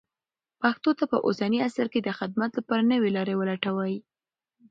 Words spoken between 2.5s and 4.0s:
لپاره نوې لارې ولټوئ.